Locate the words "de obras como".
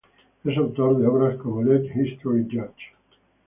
0.97-1.61